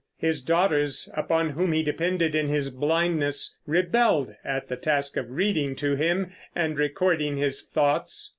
[0.17, 5.75] His daughters, upon whom he depended in his blindness, rebelled at the task of reading
[5.75, 8.29] to him and recording his thoughts.